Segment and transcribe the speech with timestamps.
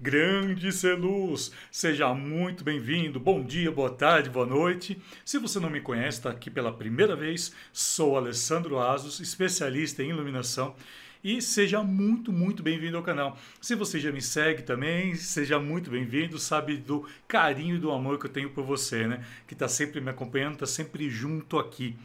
[0.00, 3.18] Grande Celuz, seja muito bem-vindo.
[3.18, 4.96] Bom dia, boa tarde, boa noite.
[5.24, 10.10] Se você não me conhece, está aqui pela primeira vez, sou Alessandro Asos, especialista em
[10.10, 10.76] iluminação.
[11.22, 13.36] E seja muito, muito bem-vindo ao canal.
[13.60, 16.38] Se você já me segue também, seja muito bem-vindo.
[16.38, 19.24] Sabe do carinho e do amor que eu tenho por você, né?
[19.48, 21.96] Que está sempre me acompanhando, está sempre junto aqui.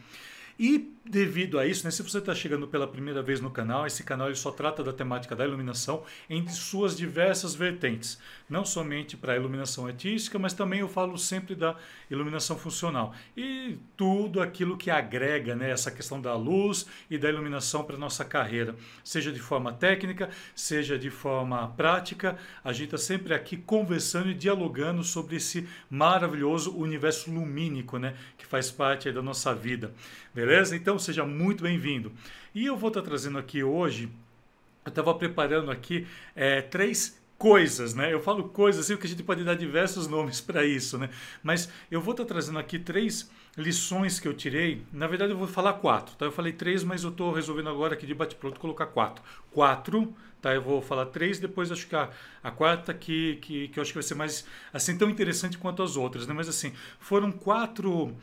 [0.58, 4.02] E devido a isso, né, se você está chegando pela primeira vez no canal, esse
[4.02, 8.18] canal ele só trata da temática da iluminação em suas diversas vertentes.
[8.48, 11.76] Não somente para a iluminação artística, mas também eu falo sempre da
[12.10, 13.14] iluminação funcional.
[13.36, 17.98] E tudo aquilo que agrega né, essa questão da luz e da iluminação para a
[17.98, 18.74] nossa carreira.
[19.02, 22.38] Seja de forma técnica, seja de forma prática.
[22.62, 28.46] A gente está sempre aqui conversando e dialogando sobre esse maravilhoso universo lumínico né, que
[28.46, 29.92] faz parte da nossa vida.
[30.34, 30.74] Beleza?
[30.74, 32.10] Então seja muito bem-vindo.
[32.52, 34.10] E eu vou estar trazendo aqui hoje,
[34.84, 38.12] eu estava preparando aqui é, três coisas, né?
[38.12, 41.08] Eu falo coisas assim, porque a gente pode dar diversos nomes para isso, né?
[41.40, 44.82] Mas eu vou estar trazendo aqui três lições que eu tirei.
[44.92, 46.24] Na verdade, eu vou falar quatro, tá?
[46.24, 49.22] Eu falei três, mas eu estou resolvendo agora aqui de bate-pronto colocar quatro.
[49.52, 50.52] Quatro, tá?
[50.52, 52.10] Eu vou falar três, depois acho que a,
[52.42, 55.80] a quarta que, que, que eu acho que vai ser mais, assim, tão interessante quanto
[55.80, 56.34] as outras, né?
[56.34, 58.16] Mas, assim, foram quatro...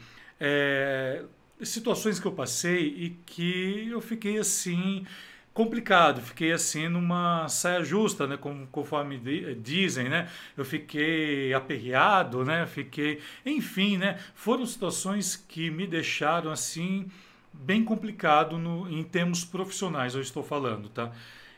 [0.43, 1.23] É,
[1.63, 5.05] situações que eu passei e que eu fiquei assim
[5.53, 8.37] complicado, fiquei assim numa saia justa, né,
[8.71, 9.19] conforme
[9.61, 17.07] dizem, né, eu fiquei aperreado, né, fiquei, enfim, né, foram situações que me deixaram assim
[17.51, 21.11] bem complicado no, em termos profissionais, eu estou falando, tá?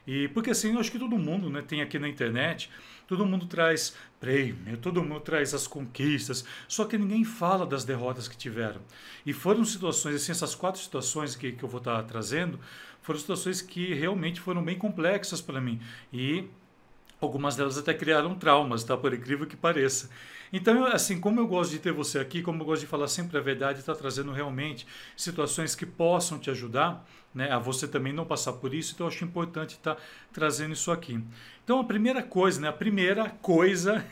[0.08, 2.70] E porque assim, eu acho que todo mundo, né, tem aqui na internet
[3.08, 8.28] Todo mundo traz prêmio, todo mundo traz as conquistas, só que ninguém fala das derrotas
[8.28, 8.82] que tiveram.
[9.26, 12.60] E foram situações, assim, essas quatro situações que, que eu vou estar trazendo,
[13.02, 15.80] foram situações que realmente foram bem complexas para mim.
[16.12, 16.48] E
[17.20, 18.96] algumas delas até criaram traumas, tá?
[18.96, 20.10] Por incrível que pareça.
[20.52, 23.38] Então, assim, como eu gosto de ter você aqui, como eu gosto de falar sempre
[23.38, 24.86] a verdade, está trazendo realmente
[25.18, 29.12] situações que possam te ajudar, né, a você também não passar por isso, então eu
[29.12, 30.02] acho importante estar tá
[30.32, 31.20] trazendo isso aqui.
[31.64, 34.04] Então a primeira coisa, né, a primeira coisa,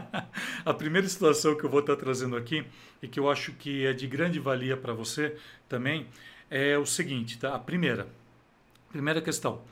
[0.64, 2.64] a primeira situação que eu vou estar trazendo aqui
[3.02, 5.34] e que eu acho que é de grande valia para você
[5.66, 6.06] também
[6.50, 7.54] é o seguinte, tá?
[7.54, 8.06] A primeira,
[8.90, 9.62] primeira questão,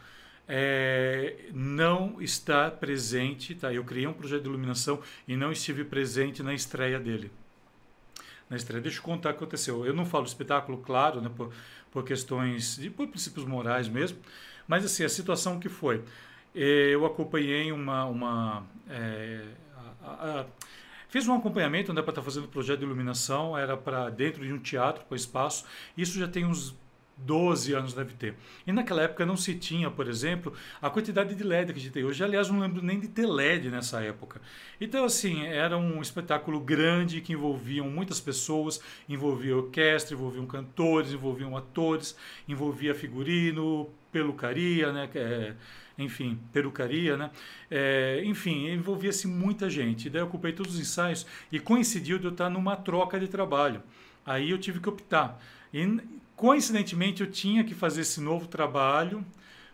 [0.48, 3.74] é, não estar presente, tá?
[3.74, 7.30] Eu criei um projeto de iluminação e não estive presente na estreia dele.
[8.48, 9.84] Na estreia, deixa eu contar o que aconteceu.
[9.84, 11.30] Eu não falo espetáculo, claro, né?
[11.36, 11.52] Por,
[11.90, 14.18] por questões, de, por princípios morais mesmo.
[14.66, 16.02] Mas assim, a situação que foi,
[16.54, 19.42] eu acompanhei uma, uma é,
[20.02, 20.46] a, a,
[21.08, 24.58] Fiz um acompanhamento né, para estar fazendo projeto de iluminação, era para dentro de um
[24.58, 25.64] teatro, com espaço.
[25.96, 26.76] Isso já tem uns
[27.16, 28.34] 12 anos deve ter.
[28.66, 31.92] E naquela época não se tinha, por exemplo, a quantidade de LED que a gente
[31.92, 32.22] tem hoje.
[32.22, 34.40] Aliás, não lembro nem de ter LED nessa época.
[34.80, 41.48] Então, assim, era um espetáculo grande que envolvia muitas pessoas, envolvia orquestra, envolvia cantores, envolvia
[41.56, 42.16] atores,
[42.46, 45.08] envolvia figurino, pelucaria, né?
[45.14, 45.54] É,
[45.98, 47.30] enfim, perucaria, né?
[47.70, 50.08] É, enfim, envolvia-se muita gente.
[50.08, 53.82] Daí eu ocupei todos os ensaios e coincidiu de eu estar numa troca de trabalho.
[54.24, 55.42] Aí eu tive que optar.
[55.72, 55.82] E
[56.38, 59.26] Coincidentemente, eu tinha que fazer esse novo trabalho,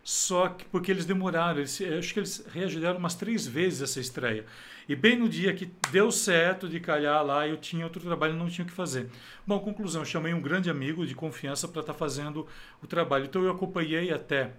[0.03, 4.47] só que porque eles demoraram, eles, acho que eles reagendaram umas três vezes essa estreia.
[4.89, 8.37] E bem no dia que deu certo de calhar lá, eu tinha outro trabalho e
[8.39, 9.11] não tinha o que fazer.
[9.45, 12.47] Bom, conclusão, chamei um grande amigo de confiança para estar tá fazendo
[12.81, 13.25] o trabalho.
[13.25, 14.53] Então eu acompanhei até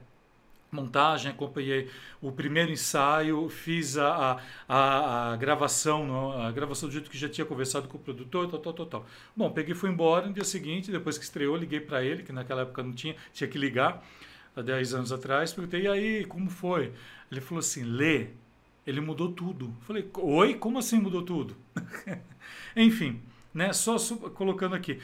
[0.70, 1.88] montagem, acompanhei
[2.20, 7.44] o primeiro ensaio, fiz a, a, a, gravação, a gravação do jeito que já tinha
[7.44, 9.06] conversado com o produtor, tal, tal, tal, tal.
[9.34, 12.62] Bom, peguei fui embora no dia seguinte, depois que estreou, liguei para ele, que naquela
[12.62, 14.04] época não tinha, tinha que ligar,
[14.54, 16.92] há 10 anos atrás, perguntei, e aí, como foi?
[17.30, 18.28] Ele falou assim, lê,
[18.86, 19.74] ele mudou tudo.
[19.82, 21.56] Falei, oi, como assim mudou tudo?
[22.76, 23.20] Enfim,
[23.52, 23.96] né, só
[24.30, 25.00] colocando aqui.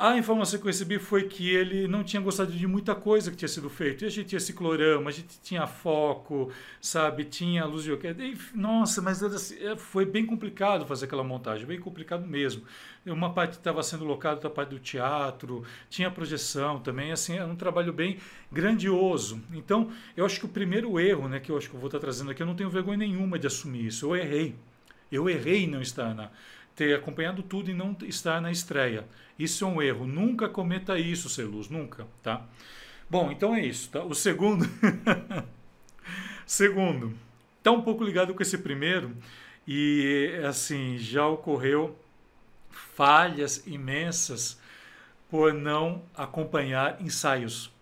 [0.00, 3.36] A informação que eu recebi foi que ele não tinha gostado de muita coisa que
[3.36, 4.04] tinha sido feito.
[4.04, 7.24] E a gente tinha ciclorama, a gente tinha foco, sabe?
[7.24, 7.90] Tinha luz de
[8.54, 12.62] Nossa, mas assim, é, foi bem complicado fazer aquela montagem, bem complicado mesmo.
[13.04, 17.56] Uma parte estava sendo locada, outra parte do teatro, tinha projeção também, assim, era um
[17.56, 18.18] trabalho bem
[18.52, 19.42] grandioso.
[19.52, 21.98] Então, eu acho que o primeiro erro, né, que eu acho que eu vou estar
[21.98, 24.06] trazendo aqui, eu não tenho vergonha nenhuma de assumir isso.
[24.06, 24.54] Eu errei.
[25.10, 26.30] Eu errei não estar na
[26.78, 29.04] ter acompanhado tudo e não estar na estreia.
[29.36, 30.06] Isso é um erro.
[30.06, 32.46] Nunca cometa isso, Celuz, nunca, tá?
[33.10, 34.04] Bom, então é isso, tá?
[34.04, 34.64] O segundo
[36.46, 37.18] segundo,
[37.64, 39.16] tá um pouco ligado com esse primeiro
[39.66, 41.98] e assim, já ocorreu
[42.70, 44.60] falhas imensas
[45.28, 47.72] por não acompanhar ensaios.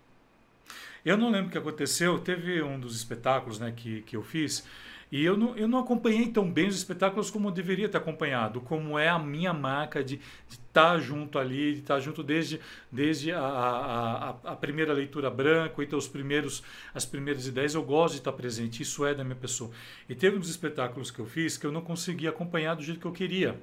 [1.04, 4.66] Eu não lembro o que aconteceu, teve um dos espetáculos né, que, que eu fiz,
[5.10, 8.60] E eu não, eu não acompanhei tão bem os espetáculos como eu deveria ter acompanhado,
[8.60, 12.60] como é a minha marca de estar tá junto ali, de estar tá junto desde,
[12.90, 16.62] desde a, a, a, primeira leitura branca, então os primeiros,
[16.92, 19.70] as primeiras ideias, eu gosto de estar tá presente, isso é da minha pessoa.
[20.08, 23.06] E teve uns espetáculos que eu fiz que eu não consegui acompanhar do jeito que
[23.06, 23.60] eu queria.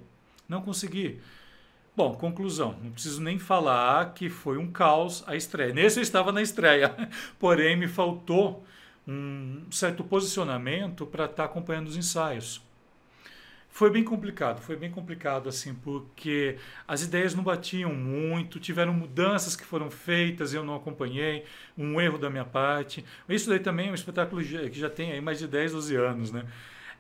[0.48, 1.20] Não consegui.
[1.96, 5.74] Bom, conclusão, não preciso nem falar que foi um caos a estreia.
[5.74, 6.96] Nesse eu estava na estreia,
[7.38, 8.66] porém me faltou
[9.08, 12.62] um certo posicionamento para estar tá acompanhando os ensaios.
[13.74, 16.58] Foi bem complicado, foi bem complicado assim, porque
[16.88, 21.44] as ideias não batiam muito, tiveram mudanças que foram feitas, eu não acompanhei,
[21.76, 23.04] um erro da minha parte.
[23.28, 26.32] Isso daí também é um espetáculo que já tem aí mais de 10, 12 anos,
[26.32, 26.46] né?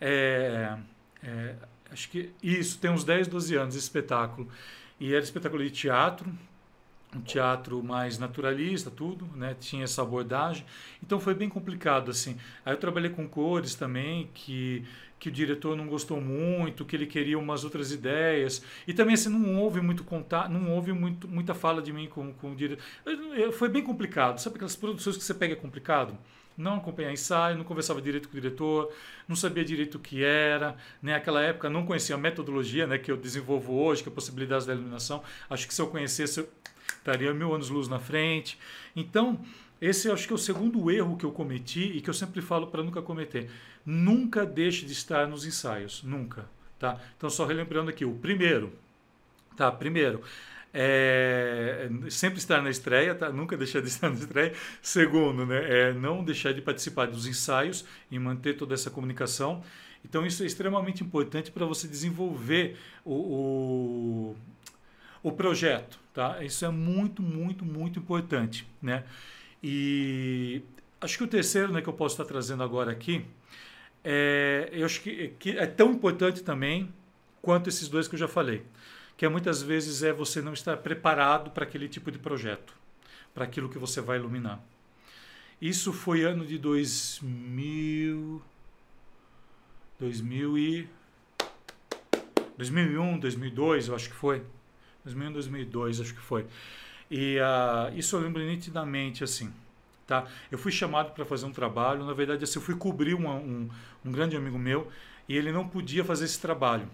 [0.01, 0.75] É,
[1.21, 1.55] é,
[1.91, 4.49] acho que isso, tem uns 10, 12 anos esse espetáculo.
[4.99, 6.27] E era espetáculo de teatro,
[7.17, 9.55] um teatro mais naturalista, tudo, né?
[9.59, 10.65] Tinha essa abordagem.
[11.01, 12.37] Então foi bem complicado assim.
[12.65, 14.85] Aí eu trabalhei com cores também, que
[15.23, 18.61] que o diretor não gostou muito, que ele queria umas outras ideias.
[18.85, 22.33] E também assim não houve muito contato, não houve muito, muita fala de mim com,
[22.33, 22.83] com o diretor.
[23.53, 24.39] Foi bem complicado.
[24.39, 26.17] Sabe aquelas produções que você pega é complicado?
[26.57, 28.93] não acompanhar ensaio, não conversava direito com o diretor,
[29.27, 31.13] não sabia direito o que era, né?
[31.13, 34.67] Naquela época não conhecia a metodologia, né, que eu desenvolvo hoje, que é a possibilidade
[34.67, 35.23] da iluminação.
[35.49, 36.47] Acho que se eu conhecesse
[36.97, 38.57] estaria mil anos luz na frente.
[38.95, 39.39] Então,
[39.81, 42.67] esse acho que é o segundo erro que eu cometi e que eu sempre falo
[42.67, 43.49] para nunca cometer.
[43.85, 46.45] Nunca deixe de estar nos ensaios, nunca,
[46.79, 46.99] tá?
[47.17, 48.71] Então só relembrando aqui, o primeiro,
[49.57, 49.69] tá?
[49.71, 50.21] Primeiro,
[50.73, 53.29] é, sempre estar na estreia, tá?
[53.29, 54.53] nunca deixar de estar na estreia.
[54.81, 59.61] Segundo, né, é não deixar de participar dos ensaios e manter toda essa comunicação.
[60.03, 64.35] Então, isso é extremamente importante para você desenvolver o, o,
[65.23, 65.97] o, projeto.
[66.13, 66.43] Tá?
[66.43, 68.67] Isso é muito, muito, muito importante.
[68.81, 69.03] Né?
[69.63, 70.61] E
[71.01, 73.25] acho que o terceiro né, que eu posso estar trazendo agora aqui,
[74.03, 76.93] é, eu acho que, que é tão importante também
[77.41, 78.63] quanto esses dois que eu já falei
[79.17, 82.73] que muitas vezes é você não estar preparado para aquele tipo de projeto,
[83.33, 84.61] para aquilo que você vai iluminar.
[85.61, 88.41] Isso foi ano de 2000,
[89.99, 90.89] 2000 e
[92.57, 94.43] 2001, 2002, eu acho que foi.
[95.03, 96.45] 2001, 2002, acho que foi.
[97.09, 99.51] E uh, isso eu lembro nitidamente assim.
[100.07, 100.25] Tá?
[100.51, 103.69] Eu fui chamado para fazer um trabalho, na verdade, assim, eu fui cobrir uma, um,
[104.03, 104.91] um grande amigo meu
[105.27, 106.87] e ele não podia fazer esse trabalho.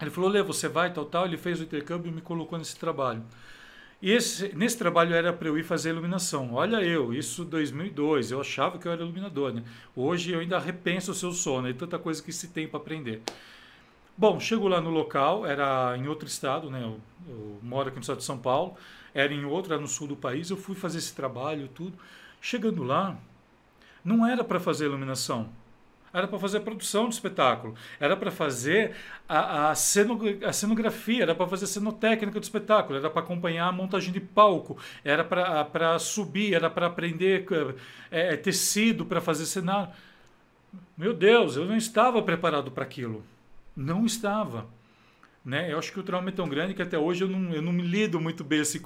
[0.00, 1.26] Ele falou, Lê, você vai, tal, tal.
[1.26, 3.22] Ele fez o intercâmbio e me colocou nesse trabalho.
[4.00, 6.54] E esse, nesse trabalho era para eu ir fazer iluminação.
[6.54, 9.52] Olha eu, isso 2002, eu achava que eu era iluminador.
[9.52, 9.62] Né?
[9.94, 13.22] Hoje eu ainda repenso o seu sono e tanta coisa que se tem para aprender.
[14.16, 16.82] Bom, chego lá no local, era em outro estado, né?
[16.82, 18.76] Eu, eu, moro aqui no estado de São Paulo,
[19.14, 20.50] era em outro, era no sul do país.
[20.50, 21.96] Eu fui fazer esse trabalho, tudo.
[22.40, 23.16] Chegando lá,
[24.04, 25.48] não era para fazer iluminação
[26.12, 28.94] era para fazer a produção do espetáculo, era para fazer
[29.28, 34.12] a, a, cenografia, era para fazer a cenotécnica do espetáculo, era para acompanhar a montagem
[34.12, 37.46] de palco, era para subir, era para aprender
[38.10, 39.92] é, tecido para fazer cenário.
[40.96, 43.24] Meu Deus, eu não estava preparado para aquilo.
[43.76, 44.66] Não estava.
[45.44, 45.72] Né?
[45.72, 47.72] Eu acho que o trauma é tão grande que até hoje eu não, eu não
[47.72, 48.80] me lido muito bem assim.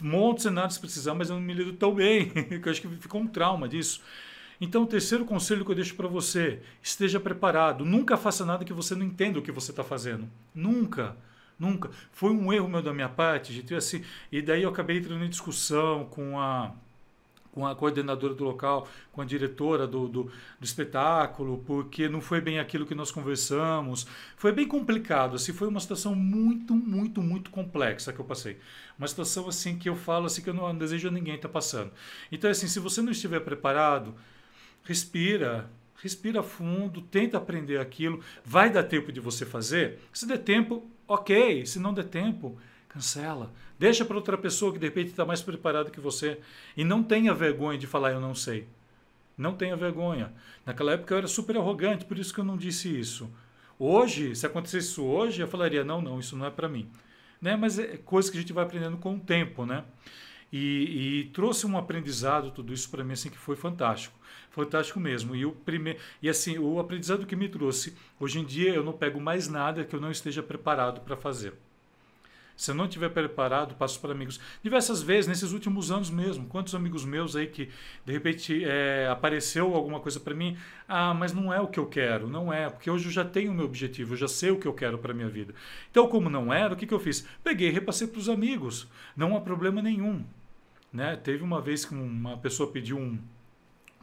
[0.00, 2.30] Monto cenários se precisar, mas eu não me lido tão bem.
[2.50, 4.00] eu acho que ficou um trauma disso.
[4.60, 7.84] Então, o terceiro conselho que eu deixo para você: esteja preparado.
[7.84, 10.28] Nunca faça nada que você não entenda o que você está fazendo.
[10.54, 11.16] Nunca.
[11.58, 11.90] Nunca.
[12.12, 13.74] Foi um erro meu da minha parte, gente.
[13.74, 16.72] Assim, e daí eu acabei entrando em discussão com a,
[17.56, 22.38] com a coordenadora do local, com a diretora do, do, do, espetáculo, porque não foi
[22.38, 24.06] bem aquilo que nós conversamos.
[24.36, 28.58] Foi bem complicado, assim, foi uma situação muito, muito, muito complexa que eu passei.
[28.98, 31.52] Uma situação assim que eu falo assim que eu não desejo a ninguém estar tá
[31.54, 31.90] passando.
[32.30, 34.14] Então, assim, se você não estiver preparado,
[34.82, 35.70] respira,
[36.02, 38.20] respira fundo, tenta aprender aquilo.
[38.44, 39.98] Vai dar tempo de você fazer?
[40.12, 41.64] Se der tempo, ok.
[41.64, 42.58] Se não der tempo,
[42.96, 43.52] cancela.
[43.78, 46.40] Deixa para outra pessoa que de repente está mais preparada que você.
[46.76, 48.66] E não tenha vergonha de falar eu não sei.
[49.36, 50.32] Não tenha vergonha.
[50.64, 53.30] Naquela época eu era super arrogante, por isso que eu não disse isso.
[53.78, 56.88] Hoje, se acontecesse isso hoje, eu falaria não, não, isso não é para mim.
[57.40, 57.54] Né?
[57.54, 59.84] Mas é coisa que a gente vai aprendendo com o tempo, né?
[60.50, 64.16] E, e trouxe um aprendizado tudo isso para mim assim que foi fantástico
[64.56, 65.36] fantástico mesmo.
[65.36, 68.94] E o primeiro e assim, o aprendizado que me trouxe, hoje em dia eu não
[68.94, 71.52] pego mais nada que eu não esteja preparado para fazer.
[72.56, 74.40] Se eu não estiver preparado, passo para amigos.
[74.62, 77.68] Diversas vezes, nesses últimos anos mesmo, quantos amigos meus aí que
[78.04, 80.56] de repente é, apareceu alguma coisa para mim,
[80.88, 83.52] ah, mas não é o que eu quero, não é, porque hoje eu já tenho
[83.52, 85.54] o meu objetivo, eu já sei o que eu quero para minha vida.
[85.90, 87.28] Então, como não era, o que, que eu fiz?
[87.44, 90.24] Peguei e repassei para os amigos, não há problema nenhum.
[90.92, 91.14] Né?
[91.16, 93.18] Teve uma vez que uma pessoa pediu um,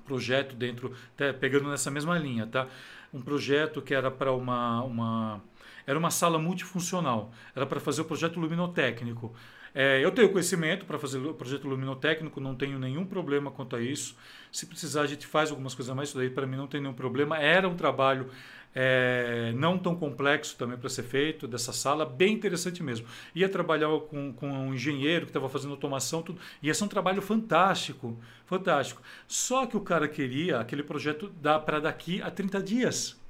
[0.03, 2.67] projeto dentro, tá, pegando nessa mesma linha, tá?
[3.13, 5.41] um projeto que era para uma, uma
[5.85, 9.33] era uma sala multifuncional, era para fazer o projeto luminotécnico.
[9.75, 13.81] É, eu tenho conhecimento para fazer o projeto luminotécnico, não tenho nenhum problema quanto a
[13.81, 14.15] isso.
[14.51, 16.93] Se precisar, a gente faz algumas coisas mais, isso daí para mim não tem nenhum
[16.93, 17.39] problema.
[17.39, 18.29] Era um trabalho
[18.75, 23.07] é, não tão complexo também para ser feito, dessa sala, bem interessante mesmo.
[23.33, 26.39] Ia trabalhar com, com um engenheiro que estava fazendo automação, tudo.
[26.61, 29.01] Ia ser um trabalho fantástico, fantástico.
[29.27, 31.31] Só que o cara queria aquele projeto
[31.65, 33.22] para daqui a 30 dias.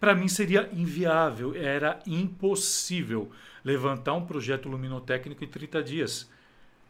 [0.00, 3.30] Para mim seria inviável, era impossível
[3.64, 6.30] levantar um projeto luminotécnico em 30 dias.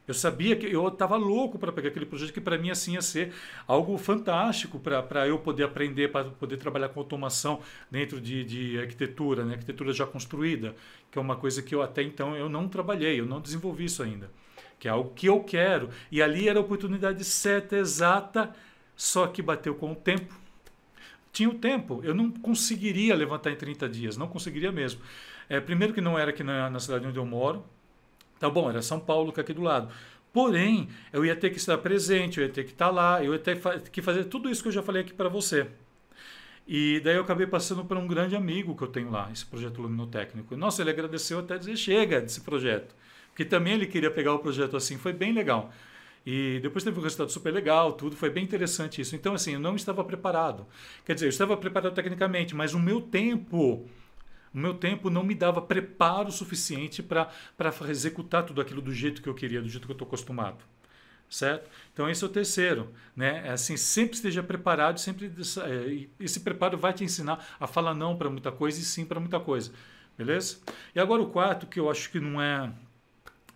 [0.08, 3.02] Eu sabia que eu estava louco para pegar aquele projeto que para mim assim ia
[3.02, 3.30] ser
[3.66, 7.60] algo fantástico para eu poder aprender, para poder trabalhar com automação
[7.90, 9.52] dentro de, de arquitetura, né?
[9.52, 10.74] arquitetura já construída,
[11.10, 14.02] que é uma coisa que eu até então eu não trabalhei, eu não desenvolvi isso
[14.02, 14.30] ainda,
[14.78, 15.90] que é algo que eu quero.
[16.10, 18.54] E ali era a oportunidade certa, exata,
[18.96, 20.34] só que bateu com o tempo.
[21.38, 25.00] Tinha o tempo, eu não conseguiria levantar em 30 dias, não conseguiria mesmo.
[25.48, 27.64] É, primeiro que não era aqui na, na cidade onde eu moro,
[28.40, 29.88] tá bom, era São Paulo que é aqui do lado.
[30.32, 33.38] Porém, eu ia ter que estar presente, eu ia ter que estar lá, eu ia
[33.38, 33.56] ter
[33.92, 35.68] que fazer tudo isso que eu já falei aqui para você.
[36.66, 39.80] E daí eu acabei passando por um grande amigo que eu tenho lá, esse projeto
[39.80, 40.56] luminotécnico.
[40.56, 42.96] Nossa, ele agradeceu até dizer chega desse projeto.
[43.28, 45.72] Porque também ele queria pegar o projeto assim, foi bem legal.
[46.30, 49.16] E depois teve um resultado super legal, tudo, foi bem interessante isso.
[49.16, 50.66] Então, assim, eu não estava preparado.
[51.02, 53.88] Quer dizer, eu estava preparado tecnicamente, mas o meu tempo
[54.52, 57.30] o meu tempo não me dava preparo suficiente para
[57.88, 60.58] executar tudo aquilo do jeito que eu queria, do jeito que eu estou acostumado.
[61.30, 61.70] Certo?
[61.94, 62.92] Então, esse é o terceiro.
[63.16, 63.46] Né?
[63.46, 68.18] É assim, sempre esteja preparado, sempre é, esse preparo vai te ensinar a falar não
[68.18, 69.72] para muita coisa e sim para muita coisa.
[70.18, 70.58] Beleza?
[70.94, 72.70] E agora o quarto, que eu acho que não é,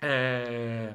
[0.00, 0.95] é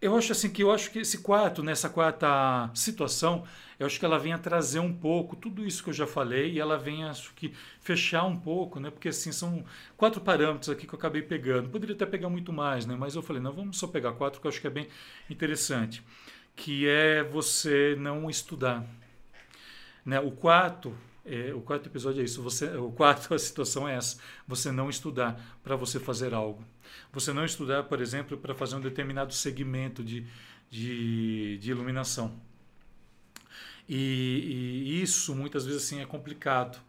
[0.00, 3.44] eu acho assim que eu acho que esse quarto, nessa quarta situação,
[3.78, 6.52] eu acho que ela vem a trazer um pouco tudo isso que eu já falei
[6.52, 8.90] e ela vem acho que fechar um pouco, né?
[8.90, 9.64] Porque assim são
[9.96, 11.68] quatro parâmetros aqui que eu acabei pegando.
[11.68, 12.96] Poderia até pegar muito mais, né?
[12.98, 14.88] Mas eu falei, não, vamos só pegar quatro que eu acho que é bem
[15.28, 16.02] interessante,
[16.56, 18.86] que é você não estudar,
[20.04, 20.18] né?
[20.18, 20.96] O quarto
[21.30, 22.42] é, o quarto episódio é isso.
[22.42, 24.18] Você, o quarto a situação é essa.
[24.48, 26.64] Você não estudar para você fazer algo.
[27.12, 30.26] Você não estudar, por exemplo, para fazer um determinado segmento de,
[30.68, 32.40] de, de iluminação.
[33.88, 36.80] E, e, isso muitas vezes assim é complicado,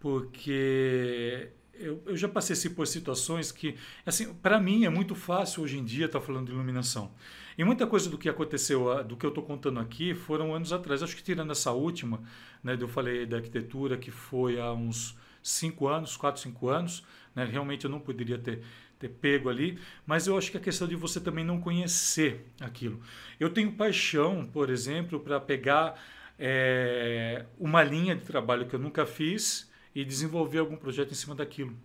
[0.00, 5.78] porque eu, eu já passei por situações que, assim, para mim é muito fácil hoje
[5.78, 7.12] em dia estar tá falando de iluminação.
[7.60, 11.02] E muita coisa do que aconteceu, do que eu estou contando aqui, foram anos atrás.
[11.02, 12.22] Acho que tirando essa última,
[12.64, 17.04] né, eu falei da arquitetura, que foi há uns cinco anos, quatro, cinco anos,
[17.36, 18.62] né, realmente eu não poderia ter
[18.98, 22.98] ter pego ali, mas eu acho que a questão de você também não conhecer aquilo.
[23.38, 26.02] Eu tenho paixão, por exemplo, para pegar
[26.38, 31.34] é, uma linha de trabalho que eu nunca fiz e desenvolver algum projeto em cima
[31.34, 31.76] daquilo,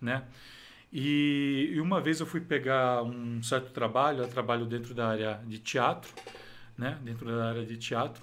[0.00, 0.24] né?
[0.92, 5.40] E, e uma vez eu fui pegar um certo trabalho, eu trabalho dentro da área
[5.46, 6.12] de teatro,
[6.76, 6.98] né?
[7.02, 8.22] Dentro da área de teatro,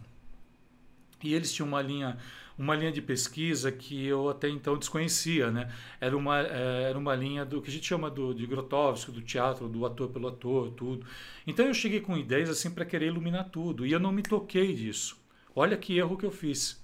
[1.24, 2.18] e eles tinham uma linha
[2.58, 5.72] uma linha de pesquisa que eu até então desconhecia, né?
[6.02, 9.22] Era uma, é, era uma linha do que a gente chama do, de Grotowski, do
[9.22, 11.06] teatro, do ator pelo ator, tudo.
[11.46, 14.74] Então eu cheguei com ideias assim para querer iluminar tudo e eu não me toquei
[14.74, 15.22] disso.
[15.56, 16.84] Olha que erro que eu fiz.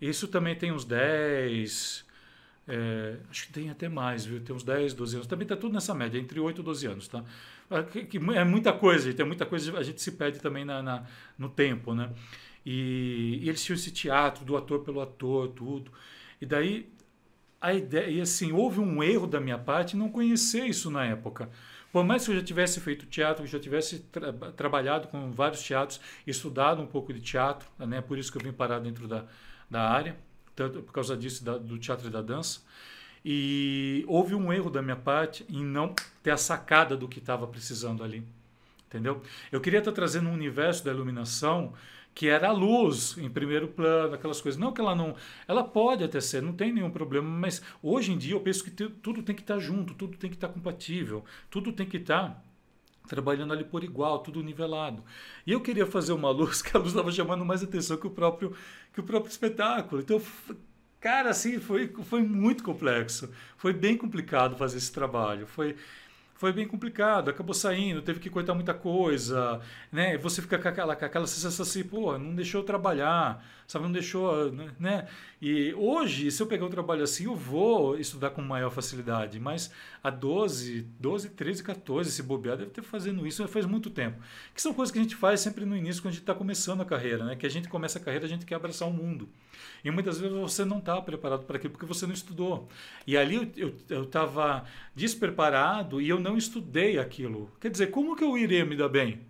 [0.00, 2.03] Isso também tem uns 10,
[2.66, 4.40] é, acho que tem até mais, viu?
[4.40, 5.26] Tem uns 10, 12 anos.
[5.26, 7.22] Também está tudo nessa média, entre 8 e 12 anos, tá?
[7.70, 11.04] É, é muita coisa, tem muita coisa, a gente se perde também na, na
[11.38, 12.10] no tempo, né?
[12.64, 15.90] E, e, eles tinham esse teatro do ator pelo ator, tudo.
[16.40, 16.88] E daí
[17.60, 21.50] a ideia, e assim, houve um erro da minha parte não conhecer isso na época.
[21.92, 25.62] Por mais que eu já tivesse feito teatro, que já tivesse tra trabalhado com vários
[25.62, 28.00] teatros, estudado um pouco de teatro, né?
[28.00, 29.24] Por isso que eu vim parar dentro da,
[29.70, 30.16] da área,
[30.54, 32.60] tanto por causa disso da, do teatro e da dança.
[33.24, 37.46] E houve um erro da minha parte em não ter a sacada do que estava
[37.46, 38.22] precisando ali.
[38.86, 39.22] Entendeu?
[39.50, 41.72] Eu queria estar trazendo um universo da iluminação
[42.14, 44.58] que era a luz em primeiro plano, aquelas coisas.
[44.58, 45.16] Não que ela não.
[45.48, 48.70] Ela pode até ser, não tem nenhum problema, mas hoje em dia eu penso que
[48.70, 52.42] tudo tem que estar junto, tudo tem que estar compatível, tudo tem que estar
[53.08, 55.02] trabalhando ali por igual, tudo nivelado.
[55.46, 58.10] E eu queria fazer uma luz que a luz estava chamando mais atenção que o
[58.10, 58.54] próprio,
[58.94, 60.00] que o próprio espetáculo.
[60.00, 60.22] Então,
[61.00, 63.28] cara, assim, foi, foi muito complexo.
[63.56, 65.46] Foi bem complicado fazer esse trabalho.
[65.46, 65.76] Foi
[66.34, 69.60] foi bem complicado, acabou saindo, teve que cortar muita coisa,
[69.90, 70.18] né?
[70.18, 73.84] Você fica com aquela, com aquela sensação assim, pô, não deixou eu trabalhar, sabe?
[73.84, 75.06] Não deixou, né?
[75.40, 79.70] E hoje, se eu pegar um trabalho assim, eu vou estudar com maior facilidade, mas
[80.02, 84.20] há 12, 12, 13, 14, se bobear, deve ter fazendo isso faz muito tempo.
[84.54, 86.80] Que são coisas que a gente faz sempre no início, quando a gente está começando
[86.80, 87.36] a carreira, né?
[87.36, 89.28] Que a gente começa a carreira, a gente quer abraçar o mundo.
[89.84, 92.68] E muitas vezes você não está preparado para aquilo porque você não estudou.
[93.06, 93.52] E ali
[93.88, 94.64] eu estava
[94.94, 97.52] despreparado e eu não estudei aquilo.
[97.60, 99.20] Quer dizer, como que eu iria me dar bem?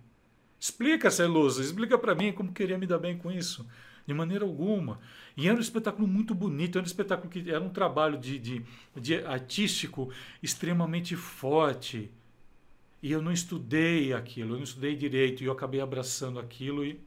[0.57, 3.67] Explica, Celusa, explica para mim como queria me dar bem com isso.
[4.07, 5.01] De maneira alguma.
[5.35, 8.65] E era um espetáculo muito bonito, era um espetáculo que era um trabalho de, de,
[8.95, 10.09] de artístico
[10.41, 12.09] extremamente forte.
[13.03, 16.97] E eu não estudei aquilo, eu não estudei direito, e eu acabei abraçando aquilo e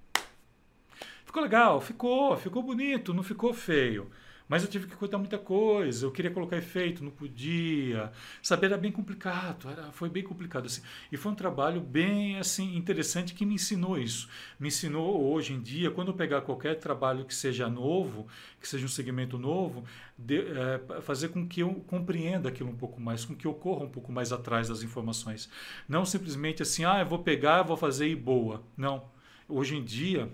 [1.25, 4.11] Ficou legal, ficou, ficou bonito, não ficou feio.
[4.49, 8.11] Mas eu tive que cortar muita coisa, eu queria colocar efeito, não podia.
[8.43, 10.81] Saber era bem complicado, era, foi bem complicado assim.
[11.13, 14.29] E foi um trabalho bem assim interessante que me ensinou isso.
[14.59, 18.27] Me ensinou hoje em dia, quando eu pegar qualquer trabalho que seja novo,
[18.61, 19.85] que seja um segmento novo,
[20.17, 23.85] de, é, fazer com que eu compreenda aquilo um pouco mais, com que eu corra
[23.85, 25.49] um pouco mais atrás das informações.
[25.89, 28.63] Não simplesmente assim, ah, eu vou pegar, vou fazer e boa.
[28.77, 29.05] Não.
[29.49, 30.31] Hoje em dia,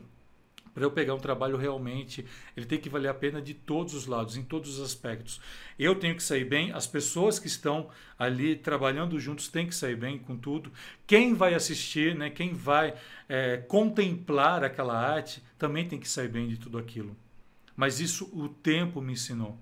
[0.75, 2.27] para eu pegar um trabalho realmente,
[2.57, 5.41] ele tem que valer a pena de todos os lados, em todos os aspectos.
[5.79, 7.89] Eu tenho que sair bem, as pessoas que estão
[8.19, 10.73] ali trabalhando juntos têm que sair bem com tudo.
[11.07, 12.95] Quem vai assistir, né, quem vai
[13.29, 17.17] é, contemplar aquela arte, também tem que sair bem de tudo aquilo.
[17.77, 19.57] Mas isso o tempo me ensinou.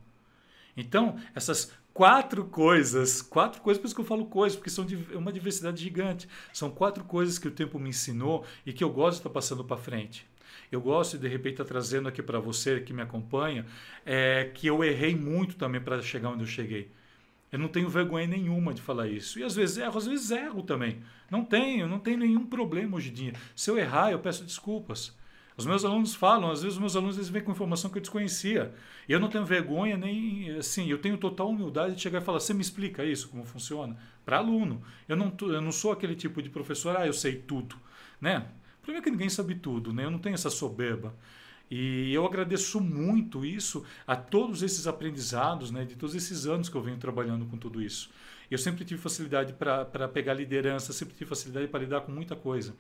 [0.75, 5.31] Então, essas quatro coisas, quatro coisas, por isso que eu falo coisas, porque são uma
[5.31, 6.26] diversidade gigante.
[6.54, 9.62] São quatro coisas que o tempo me ensinou e que eu gosto de estar passando
[9.62, 10.26] para frente
[10.73, 13.67] eu gosto de, de repente estar tá trazendo aqui para você que me acompanha,
[14.05, 16.91] é que eu errei muito também para chegar onde eu cheguei.
[17.52, 19.38] Eu não tenho vergonha nenhuma de falar isso.
[19.38, 21.02] E às vezes erro, às vezes erro também.
[21.31, 23.33] Não tenho, não tenho nenhum problema hoje em dia.
[23.55, 25.14] Se eu errar, eu peço desculpas.
[25.55, 28.02] Os meus alunos falam, às vezes os meus alunos eles vêm com informação que eu
[28.02, 28.75] desconhecia.
[29.07, 32.41] E eu não tenho vergonha nem assim, eu tenho total humildade de chegar e falar:
[32.41, 34.83] "Você me explica isso como funciona?" Para aluno.
[35.07, 37.76] Eu não eu não sou aquele tipo de professor, ah, eu sei tudo,
[38.19, 38.47] né?
[38.83, 40.05] Primeiro que ninguém sabe tudo, né?
[40.05, 41.15] Eu não tenho essa soberba.
[41.71, 46.77] E eu agradeço muito isso a todos esses aprendizados, né, de todos esses anos que
[46.77, 48.11] eu venho trabalhando com tudo isso.
[48.51, 52.75] Eu sempre tive facilidade para pegar liderança, sempre tive facilidade para lidar com muita coisa.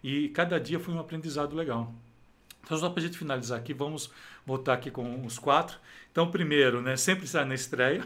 [0.00, 1.92] E cada dia foi um aprendizado legal.
[2.62, 4.12] Então, só para a gente finalizar aqui, vamos
[4.44, 5.78] voltar aqui com os quatro.
[6.12, 8.04] Então, primeiro, né, sempre estar na estreia.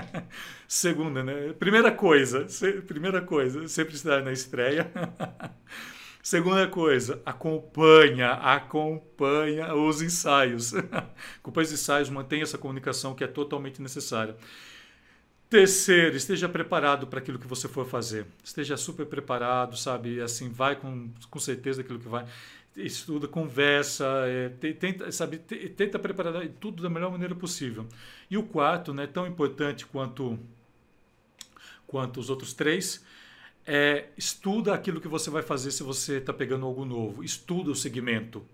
[0.68, 2.46] Segunda, né, primeira coisa,
[2.86, 4.90] primeira coisa, sempre estar na estreia.
[6.22, 10.74] Segunda coisa, acompanha, acompanha os ensaios.
[11.40, 14.36] Acompanhe os ensaios, mantenha essa comunicação que é totalmente necessária.
[15.48, 18.26] Terceiro, esteja preparado para aquilo que você for fazer.
[18.44, 20.20] Esteja super preparado, sabe?
[20.20, 22.26] Assim, vai com, com certeza aquilo que vai.
[22.76, 27.86] Estuda, conversa, é, tenta, sabe, tenta preparar tudo da melhor maneira possível.
[28.30, 30.38] E o quarto, né, tão importante quanto,
[31.86, 33.04] quanto os outros três,
[33.72, 37.22] é, estuda aquilo que você vai fazer se você está pegando algo novo.
[37.22, 38.44] Estuda o segmento.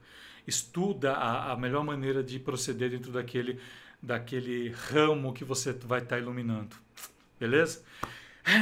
[0.47, 3.59] Estuda a, a, melhor maneira de proceder dentro daquele,
[4.03, 6.77] daquele ramo que você vai estar tá iluminando.
[7.41, 7.83] Beleza?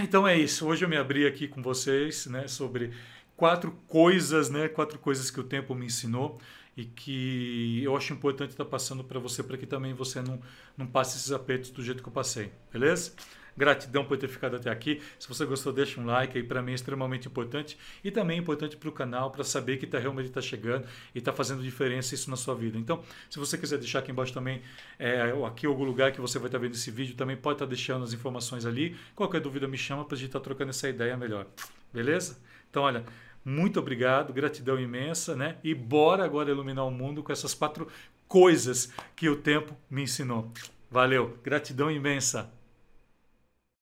[0.05, 0.65] Então é isso.
[0.67, 2.93] Hoje eu me abri aqui com vocês né, sobre
[3.37, 6.41] quatro coisas, né, quatro coisas que o tempo me ensinou
[6.77, 10.41] e que eu acho importante estar tá passando para você, para que também você não,
[10.77, 12.53] não passe esses apertos do jeito que eu passei.
[12.73, 13.13] Beleza?
[13.57, 15.01] Gratidão por ter ficado até aqui.
[15.19, 17.79] Se você gostou, deixa um like aí, para mim é extremamente importante.
[18.03, 21.19] E também é importante para o canal, para saber que tá, realmente está chegando e
[21.19, 22.77] está fazendo diferença isso na sua vida.
[22.79, 24.61] Então, se você quiser deixar aqui embaixo também,
[24.99, 27.67] é, aqui algum lugar que você vai estar tá vendo esse vídeo, também pode estar
[27.67, 28.97] tá deixando as informações ali.
[29.15, 31.47] Qualquer dúvida me chama para a gente estar tá trocando essa ideia melhor.
[31.93, 32.39] Beleza?
[32.71, 33.05] Então, olha,
[33.45, 35.59] muito obrigado, gratidão imensa, né?
[35.63, 37.87] E bora agora iluminar o mundo com essas quatro
[38.27, 40.51] coisas que o tempo me ensinou.
[40.91, 42.51] Valeu, gratidão imensa.